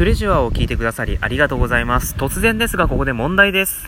[0.00, 2.14] トレジュアを聞いてくださりありがとうございます。
[2.14, 3.86] 突然ですが、ここで問題です。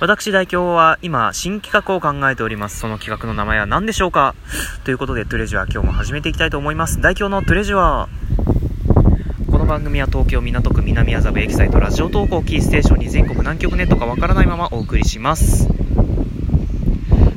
[0.00, 2.80] 私代表は今、新企画を考えております。
[2.80, 4.34] その企画の名前は何でしょうか？
[4.82, 7.00] ということで、トレジュア今日も始めていきたいと思います。
[7.00, 8.08] 代表のトレジュア
[9.52, 15.68] この番組は東京港区南麻布エキサイトラジオ投稿キーステーションに全国南極ネットかわからないままお送りします。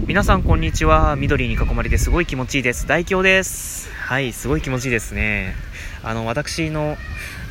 [0.07, 1.15] 皆さんこんにちは。
[1.15, 2.87] 緑に囲まれてすごい気持ちいいです。
[2.87, 3.87] 大京です。
[4.07, 5.68] はい、すごい気持ちいいですね。
[6.03, 6.97] あの、私の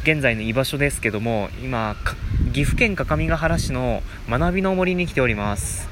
[0.02, 1.96] 現在の居場所ですけども、今、
[2.52, 5.88] 岐阜県各務原市の学びの森に来ております。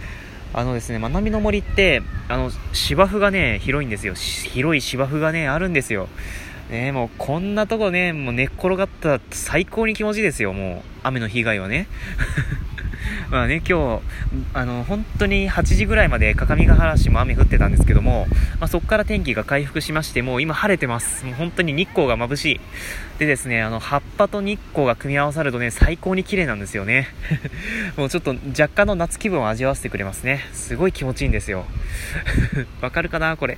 [0.55, 4.15] あのですね、学びの森って、あの、芝生がね、広いんですよ。
[4.15, 6.09] 広い芝生がね、あるんですよ。
[6.71, 10.99] ねもうこんなとこね、もう寝っ転がったら最高に気持ちいいですよ、もう。
[11.03, 11.87] 雨の被害はね。
[13.31, 14.03] まあね、今日、
[14.55, 18.27] あの、本当に8時ぐらいまで各務原市も雨降ってたんですけども、
[18.61, 21.25] まあ、そこから天気が回復しまして、もう今晴れてます。
[21.25, 22.61] もう本当に日光が眩しい。
[23.19, 27.09] でですね、あの、葉っぱと日光が組み合わさるとね、最高に綺麗なんですよね。
[27.97, 30.45] もうちょっと若干の夏気分を味わわせてくれますね。
[30.53, 31.65] すごい気持ちいいんですよ。
[32.83, 33.57] わかるかなこれ。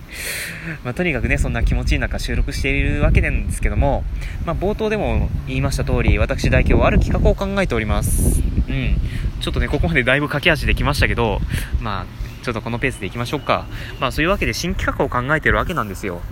[0.85, 4.05] まあ、とにかくね、そんな気持ちいい中収録しているわけなんですけども、
[4.45, 8.41] まあ、冒頭でも言いました通り、私代表はある企画を考えております。
[8.69, 8.97] うん。
[9.41, 11.41] ちょっとね、ここまでだいぶ駆け足できましたけど、
[11.81, 13.67] まあ、ちょっとこのペースでいきましょうか。
[13.99, 16.23] まあ、そういうわけで新企画を考えてるわけなんですよ。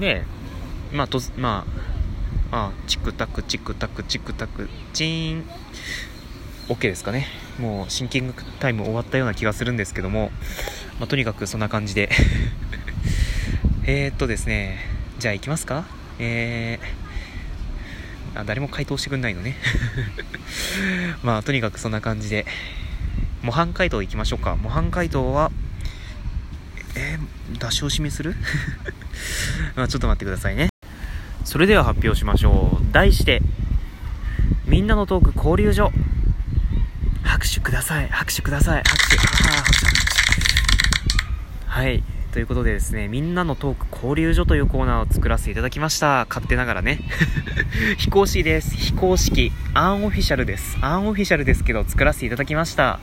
[0.00, 0.24] で、
[0.92, 1.93] まあ、と、まあ、
[2.56, 5.44] あチクタク、チクタク、チクタク、チーン。
[6.68, 7.26] OK ですかね。
[7.58, 10.30] もうシンキングタイム終わったような気がするんですけども、
[11.00, 12.10] まあ、とにかくそんな感じで。
[13.86, 14.78] えーっとですね、
[15.18, 15.84] じゃあ行きますか
[16.20, 19.56] えー、あ、誰も回答してくんないのね。
[21.24, 22.46] まあ、とにかくそんな感じで、
[23.42, 24.54] 模範解答いきましょうか。
[24.54, 25.50] 模範解答は、
[26.94, 28.36] えー、出し惜しみする？
[29.74, 30.73] まあ、ちょっと待ってくださいね。
[31.54, 32.92] それでは発表しましょう。
[32.92, 33.40] 題して、
[34.66, 35.92] みんなのトーク交流所。
[37.22, 38.08] 拍手ください。
[38.08, 38.82] 拍手ください。
[38.82, 39.16] 拍手。
[39.16, 39.94] あー拍手拍
[41.64, 42.02] 手はい。
[42.32, 46.26] ということでですね、みんなのトーク交流所というコーナーを作らせていただきました。
[46.28, 46.98] 勝手ながらね。
[47.98, 48.74] 非公式です。
[48.74, 49.52] 非公式。
[49.74, 50.76] アンオフィシャルです。
[50.80, 52.98] アンオフィシャルですけど、作らせていただきました。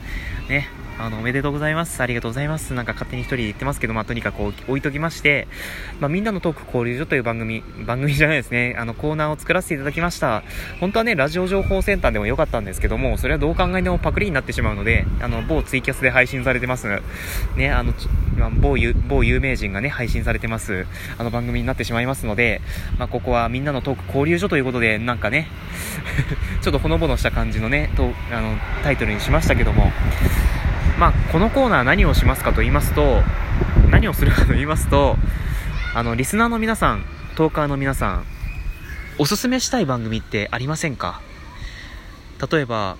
[0.50, 0.68] ね。
[1.02, 2.02] あの、おめでとうございます。
[2.04, 2.76] ありがとうございます。
[2.76, 5.48] なんか勝手に一人で言ってますけど、まあ、とにかく置いときまして、
[6.00, 10.44] まあ、みんなのトーク交流所という番組、 番組じゃないですね、あの、コーナーを作らせていただきました。
[10.80, 16.88] 本当はね、ラジオ情報センターでもよかったんですけども、それはどう考えてもパクリになってしまうので、あの、某ツイキャスで配信されてます。
[17.56, 17.94] ね、あの、
[18.38, 20.86] まあ某有、某有名人がね、配信されてます、
[21.18, 22.62] あの番組になってしまいますので、
[23.00, 25.48] まあ、ここはみんなのトーク交流所ということで、なんかね、
[26.62, 29.92] ちょっとほのぼのした感じのね、とあのタイトルにしましたけども、
[31.02, 33.24] まあ、このコーナー何をしますかと言いますと、
[33.90, 35.18] 何をするかと言いますと、
[35.96, 37.04] あの、リスナーの皆さん、
[37.36, 38.26] トーカーの皆さん、
[39.18, 41.20] おすすめしたい番組ってありませんか？
[42.52, 42.98] 例えば、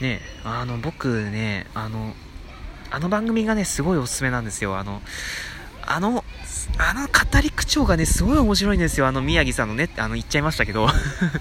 [0.00, 2.12] ね、あの、僕ね、あの、
[2.90, 4.76] あの番組がね、すごいおすすめなんですよ。
[4.76, 5.00] あの、
[5.86, 6.24] あの、
[6.78, 9.06] あの語り口調がね、すごい面白いんですよ。
[9.06, 10.88] あの宮城さんのね、あの言っちゃいましたけど。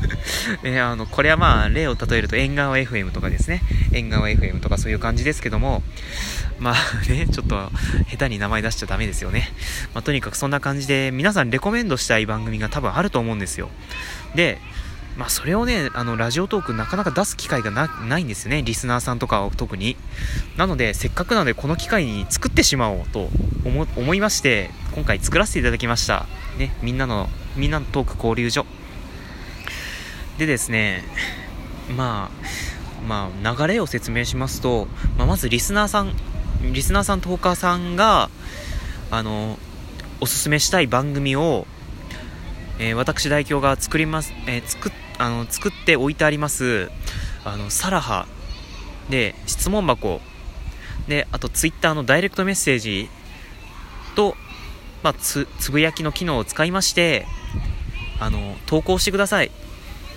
[0.63, 3.61] えあの、これはまあ、例を例えると、縁側 FM とかですね。
[3.91, 5.83] 縁側 FM とかそういう感じですけども、
[6.59, 7.69] まあね、ちょっと、
[8.09, 9.51] 下手に名前出しちゃダメですよね。
[9.93, 13.69] まあ、とにかくそんな感じで、皆さんレコメンドしたい番組が多分あると思うんですよ。
[14.35, 14.61] で、
[15.17, 18.63] まあ、それをね、あの、ラジオトークなかなか出す機会がなないんですね。
[18.63, 19.95] リスナーさんとかを特に。
[20.57, 23.29] なので、せっかくなので、この機会に作ってしまおうと
[23.63, 26.25] 思思いまして、今回作らせていただきました。
[26.57, 28.65] ね、みんなの、みんなのトーク交流所。
[30.37, 31.05] でですね、
[31.95, 34.87] まあ、まあ、流れを説明しますと、
[35.17, 36.13] まあ、まずリスナーさん、
[36.61, 38.29] リスナーさん、トーカーさんが、
[39.11, 39.57] あの、
[40.19, 41.67] おすすめしたい番組を、
[42.79, 46.89] えー私代表が作ります、えー作っあの作って置いてあります
[47.45, 48.27] あのサラハ。
[49.09, 50.19] で質問箱。
[51.07, 53.09] であとツイッターのダイレクトメッセージ。
[54.15, 54.35] と、
[55.03, 57.25] まあ、つつぶやきの機能を使いまして
[58.19, 59.51] あの投稿してください、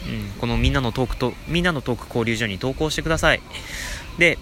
[0.06, 3.42] うん、このみんなのトークとみんなのトーク交流所に投稿してください。
[4.18, 4.38] で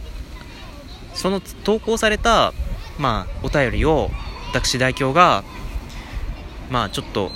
[1.14, 2.52] その投稿された、
[2.98, 4.10] まあ、お便りを
[4.52, 5.42] 私代表が
[6.70, 7.30] まあちょっと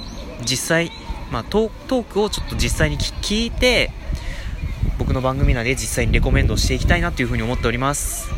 [0.44, 0.90] 実際、
[1.30, 3.90] まあ、トークをちょっと実際に聞いて
[4.98, 8.30] 僕の番組内で実際にレコメンドしていきたいなというふうに思っております、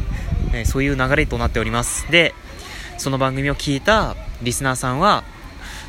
[0.52, 2.10] えそういう流れとなっております。
[2.10, 2.34] で
[2.98, 5.24] その番組を聞いたリスナーさんは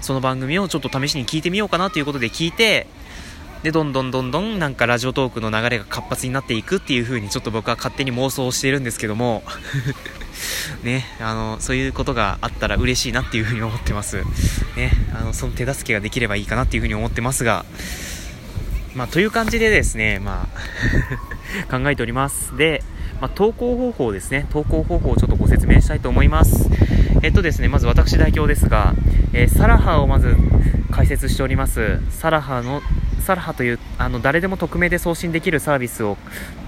[0.01, 2.88] その番組をちょっと試しに聞いてみようかなということで聞いて
[3.63, 9.44] でどんどんどんどんなんかラジオトークの流れが活発になっていくっていう風にちょっと僕は勝手に妄想をしているんですけども
[10.83, 14.24] ねあのそういうことがあったら嬉しいなっていう風に思ってます
[14.75, 17.65] ねあのその手助けができればいいかなっていう風に思ってますが
[18.95, 20.48] まあ、という感じでですね、ま
[21.69, 22.56] あ 考えております。
[22.56, 22.83] で、
[23.19, 24.45] まあ、投稿方法ですね。
[24.51, 26.69] 投稿方法をちょっとご説明したいと思います。
[27.24, 28.94] えっとですね、まず私代表ですが、
[29.33, 30.36] えー、サラハをまず
[30.92, 32.00] 解説しております。
[32.12, 32.83] サラハの、
[33.24, 36.18] サラハという、あの、誰でも匿名で送信できるサービスを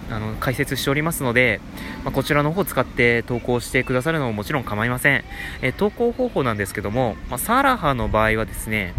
[0.09, 1.59] あの解説しておりますので、
[2.03, 5.23] まあ、こちらの方を使って投稿してくださるのももちろん構いません。
[5.61, 8.93] え投稿方法なんですけども、まあ、サラハの場合はですね、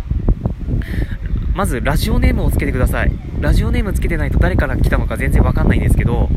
[1.55, 3.13] まずラジオネームをつけてください。
[3.41, 6.29] ラジオネームつけてないと誰から来たのか全然わかんないんですけど、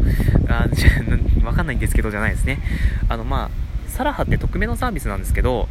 [0.47, 0.89] あじゃ
[1.45, 2.59] わかんないんですけどじゃないですね。
[3.09, 3.49] あの、まあ、
[3.89, 5.67] サラハって匿名のサービスなんですけど、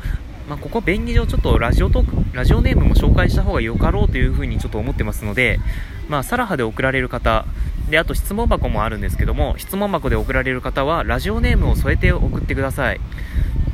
[0.48, 5.60] まあ、ここ便宜上ちょっとラジオトーク、ラジオネームも紹介した方がよかろうというふうにちょっと思ってますので、
[6.08, 7.44] まあ、サラハで送られる方、
[7.90, 13.00] で、あと質問箱もあるんですけども、質問箱で送られる方は、ラジオネームを添えて送ってください。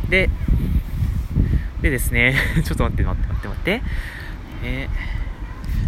[0.09, 0.31] で、
[1.81, 2.35] でですね、
[2.65, 3.83] ちょっと待って待って待って待って。
[4.65, 4.89] え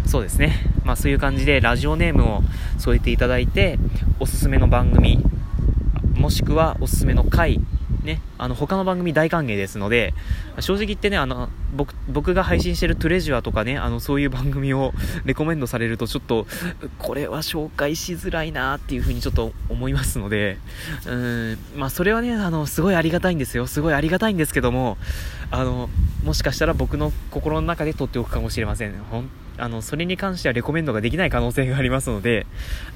[0.05, 0.53] ー、そうですね。
[0.85, 2.43] まあそういう感じでラジオネームを
[2.77, 3.77] 添えていただいて、
[4.19, 5.21] おすすめの番組、
[6.15, 7.59] もしくはおすすめの回
[8.07, 10.15] ね、あの、他の番組大歓迎ですので、
[10.59, 14.93] 正直言ってね、あの、僕、僕が配信してるトレジュアとかね、あの、そういう番組を
[15.25, 16.47] レコメンドされると、ちょっと、
[16.97, 20.57] これは紹介しづらいなっていうふうにちょっと思いますので、
[21.05, 23.67] うん、まあ、それはね、あの、すごいありがたいんですよ。
[23.67, 24.97] すごいありがたいんですけども、
[25.51, 25.89] あの、
[26.23, 28.93] もしかしたら僕の心の中で撮っておくかもしれません。
[29.11, 29.29] ほん
[29.59, 32.45] あの、それに関してはレコメンドができない可能性がありますので、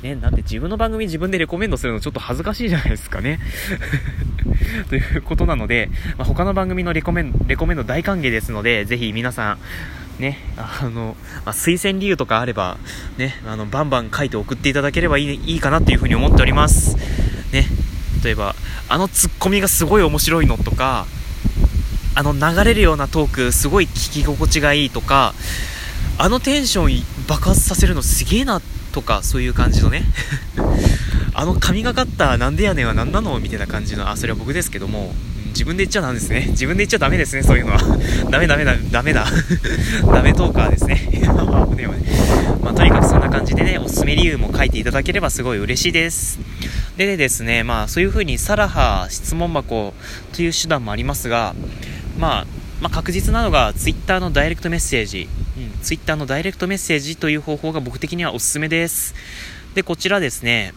[0.03, 3.39] ね、なんで自分の番組自分でレコメンドするのちょっと恥ずかしいじゃないですかね。
[4.89, 9.57] ということなので、まあ、他の番組のレコメンレコメンド大歓迎ですので、ぜひ皆さ
[10.19, 11.15] ん、ね、あの、
[11.45, 12.77] まあ、推薦理由とかあれば、
[13.17, 16.95] ね、あの、バンバン書いて送っていただければいいいいかなっていうふうに思っております。
[17.51, 17.67] ね、
[18.23, 18.55] 例えば、
[18.87, 21.05] あのツッコミがすごい面白いのとか、
[22.13, 25.33] あの流れるようなトークすごい聞き心地がいいとか、
[26.17, 28.61] あのテンション爆発させるのすげえな
[28.91, 30.03] とか、そういう感じのね
[31.41, 35.11] あの神がかったなんでやねんは何なのみたいな感じの、あ、それは僕ですけども、
[35.47, 36.45] 自分で言っちゃなんですね。
[36.49, 37.79] 自分で言っちゃダメですね、そういうのは。
[38.29, 39.25] ダメダメだ、ダメだ。
[40.13, 41.01] ダメトーカーですね。
[41.75, 41.87] ね
[42.61, 46.37] まあ、とにかくそんな感じでね、おすすめ理由も書いていただければすごい嬉しいです。
[46.95, 49.95] でですね、まあそういう風にサラハ質問箱
[50.33, 51.55] という手段もありますが、
[52.19, 52.47] まあ、
[52.81, 55.27] まあ、確実なのが Twitter のダイレクトメッセージ、
[55.57, 59.15] うん、Twitter のダイレクトメッセージという方法が僕的にはおすすめです。
[59.73, 60.73] で、こちらですね、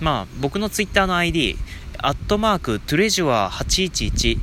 [0.00, 1.56] まあ、僕の Twitter の ID、
[1.98, 4.38] アットマーク、トゥレジュア811、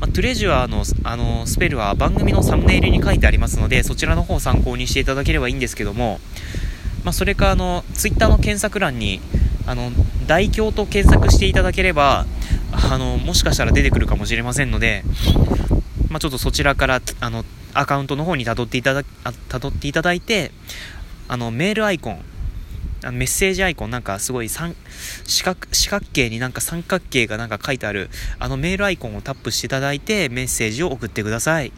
[0.00, 6.18] まあ、トゥレジュアのあのスペルは番組のサムネイルに書いてありますので、そちらの方を参考にしていただければいいんですけども、
[7.04, 9.20] まあ、それかあの、Twitter の検索欄に、
[9.66, 9.92] あの、
[10.26, 12.26] 大京と検索していただければ、
[12.72, 15.04] あの、もしかしたら出てくるかもしれませんので、
[16.08, 17.44] まあ、ちょっとそちらから、あの、
[17.74, 19.04] アカウントの方に辿っていただ、
[19.48, 20.50] 辿っていただいて、
[21.28, 22.24] あの、メールアイコン、
[23.04, 24.76] あのメッセージアイコンなんかすごい三
[25.24, 31.72] 四角四角形になんか三角形がなんか書いてあるあのメールアイコンをタップしていただいてメッセージを送ってください。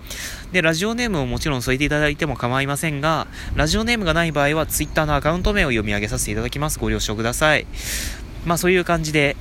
[0.53, 3.27] でラジオネームをもちろん添えていただいても構いませんが
[3.57, 6.79] ラジオネームがない場合は Twitter のアカウント名を読み上げさせていただきます。
[6.79, 7.67] ご了承ください。
[8.45, 9.37] まあそういう感じで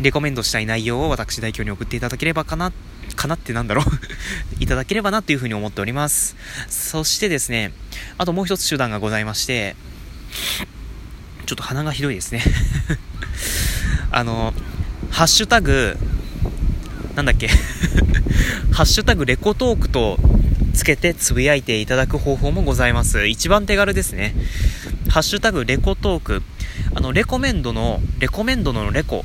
[0.00, 2.72] レコメンドしたい内容を私代表に送っていただければかな
[3.14, 3.84] かなってなんだろう。
[4.62, 6.36] いただければなというふうに思っております。
[6.68, 7.72] そしてですね、
[8.18, 9.76] あともう一つ手段がございまして、
[11.46, 12.42] ちょっと鼻がひどいですね
[14.10, 14.54] あの、
[15.10, 15.96] ハッシュタグ、
[17.14, 17.48] なんだっけ
[18.72, 20.18] ハッシュタグレコトークと
[20.74, 23.26] つけてつぶやいていただく方法もございます。
[23.26, 24.34] 一番手軽ですね。
[25.08, 26.42] ハッシュタグレコトーク。
[26.94, 29.24] あの、レコメンドの、レコメンドのレコ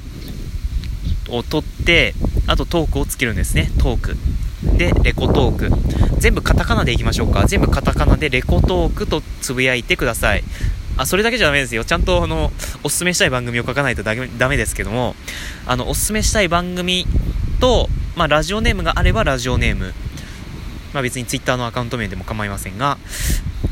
[1.30, 2.14] を取って、
[2.48, 3.72] あとトークをつけるんですね。
[3.80, 4.18] トーク。
[4.78, 5.72] で、レコトーク。
[6.20, 7.46] 全部カタカナでいきましょうか。
[7.48, 10.44] 全部カタカナでレコトークとつぶやいてください。
[10.98, 11.86] あ、それだけじゃダメですよ。
[11.86, 12.51] ちゃんと、あの、
[12.84, 14.16] おすすめしたい番組を書かないとダ
[14.50, 15.16] メですけども、
[15.66, 17.06] あの、おすすめしたい番組
[17.60, 19.94] と、まあ、ラジオネームがあればラジオネーム。
[20.94, 22.98] まあ、別に Twitter のアカウント名でも構いませんが、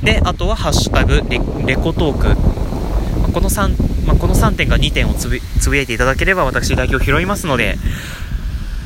[0.03, 2.27] で、あとは、ハッシュタグレ、レコトーク。
[3.20, 7.77] まあ、この3、まあ、この3点か2点をつぶつぶやいていただければ、私、代表拾いますので、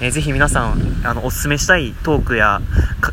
[0.01, 2.61] えー、ぜひ皆さん、あの、おすすめしたいトークや、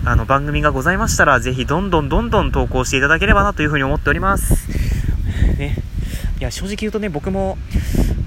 [0.04, 4.75] あの、番組がございましたら、ぜひ、どんどんどんどん投稿していただければなというふうに思っております。
[6.38, 7.56] いや、正直言うとね、僕も、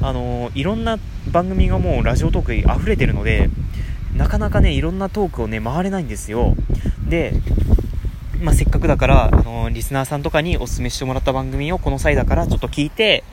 [0.01, 0.97] あのいろんな
[1.31, 3.49] 番組がもうラジオトークに溢れてるので、
[4.15, 6.55] なかなかね、いろんなトークをね、回れないんですよ。
[7.07, 7.33] で、
[8.41, 13.23] まあ、せっかくだから、あのリスナーさんとかにお勧めしてもらった番組をこの際だからちょっと聞いて、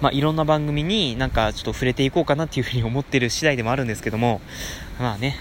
[0.00, 4.40] まあ、いろんな番組になんかちょっと触れていこうかなっていうふうに思ってる次第でもあるんですけども、
[4.98, 5.36] まあね、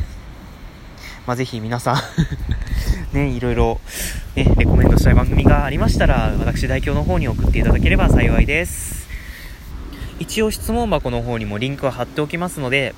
[1.26, 1.96] まあ、ぜひ皆さん
[3.14, 3.80] ね、いろいろ、
[4.36, 9.08] ね、レコメントしたい番組がありましたら、私代表の方に送っていただければ幸いです。
[10.20, 12.96] 一応質問箱の方にもリンクを貼っておきますので、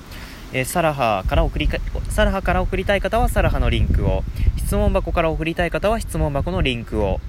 [0.54, 1.76] えー、サラハから送りか、
[2.08, 4.24] サラハから送りたい方はサラハのリンクを、
[4.56, 7.20] 質問箱から送りたい方は質問箱のリンクを、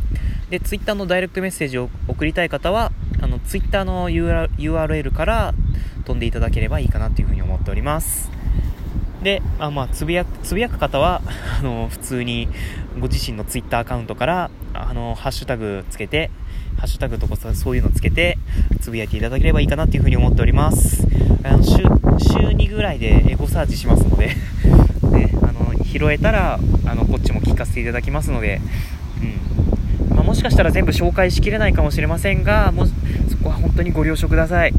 [0.49, 5.53] で、ツイッターのダイレクトメッセージを送りたい方は、あの、ツイッターの URL から
[6.05, 8.36] 飛んでいただければいいかなというふうに思っております。
[9.23, 11.21] で、あまあ、つぶやく、つぶやく方は、
[11.59, 12.47] あの、普通に
[12.99, 16.29] ご自身のツイッターアカウントから、あの、ハッシュタグつけて、
[16.77, 18.37] ハッシュタグとかそういうのつけて、
[18.79, 21.07] つぶやいていただければいいかなっていうふうに思っております。
[21.43, 24.27] あの週、週2ぐらいでエゴサーチしますので
[25.11, 28.61] ね、あの、拾えたら、あの、こっちも聞かせていただきますので、
[30.09, 30.15] うん。
[30.15, 32.93] まあ、もしかしたら全部紹介しきれないかもしれませんが、もそ
[33.41, 34.73] こは本当にご了承ください。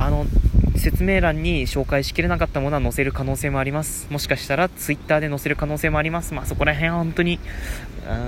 [0.00, 0.26] あの、
[0.76, 4.06] 説明欄に紹介しきれなかったものは載せる可能性もあります。
[4.10, 6.34] もしかしたら Twitter で載せる可能性もあります。
[6.34, 7.40] まあそこら辺は本当に、うん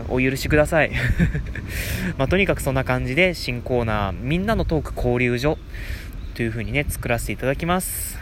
[0.08, 0.92] お許しください。
[2.18, 5.58] まあとにかくそんな感じで新コーナー、みんなのトーク交流所
[6.34, 8.21] という風にね、作らせていただきます。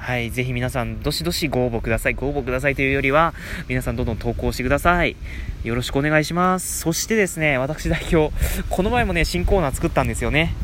[0.00, 2.14] はい、ぜひ皆さん、どしどしご応募ください。
[2.14, 3.34] ご応募くださいというよりは、
[3.68, 5.14] 皆さんどんどん投稿してください。
[5.62, 6.80] よろしくお願いします。
[6.80, 8.34] そしてですね、私代表、
[8.70, 10.54] この前もね、新コーナー作ったんですよね。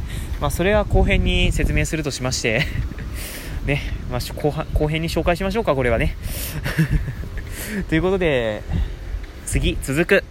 [0.41, 2.63] まあ、それは後編に説明するとしまして
[3.67, 6.17] ね、まあ、後後編に紹介しましょうか、これはね。
[7.91, 8.63] ということで、
[9.45, 10.25] 次、続く。